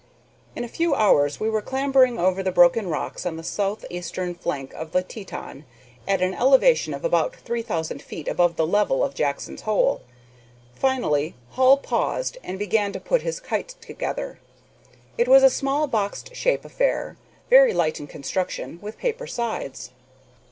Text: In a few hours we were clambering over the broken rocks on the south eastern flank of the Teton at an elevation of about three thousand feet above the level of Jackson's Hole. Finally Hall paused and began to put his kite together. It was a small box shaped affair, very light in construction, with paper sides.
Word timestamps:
In 0.55 0.63
a 0.63 0.67
few 0.67 0.95
hours 0.95 1.39
we 1.39 1.47
were 1.47 1.61
clambering 1.61 2.17
over 2.17 2.41
the 2.41 2.51
broken 2.51 2.87
rocks 2.89 3.23
on 3.23 3.37
the 3.37 3.43
south 3.43 3.85
eastern 3.91 4.33
flank 4.33 4.73
of 4.73 4.93
the 4.93 5.03
Teton 5.03 5.63
at 6.07 6.23
an 6.23 6.33
elevation 6.33 6.95
of 6.95 7.05
about 7.05 7.35
three 7.35 7.61
thousand 7.61 8.01
feet 8.01 8.27
above 8.27 8.55
the 8.55 8.65
level 8.65 9.03
of 9.03 9.13
Jackson's 9.13 9.61
Hole. 9.61 10.01
Finally 10.73 11.35
Hall 11.51 11.77
paused 11.77 12.39
and 12.43 12.57
began 12.57 12.91
to 12.93 12.99
put 12.99 13.21
his 13.21 13.39
kite 13.39 13.75
together. 13.79 14.39
It 15.19 15.27
was 15.27 15.43
a 15.43 15.51
small 15.51 15.85
box 15.85 16.23
shaped 16.33 16.65
affair, 16.65 17.15
very 17.51 17.71
light 17.71 17.99
in 17.99 18.07
construction, 18.07 18.79
with 18.81 18.97
paper 18.97 19.27
sides. 19.27 19.91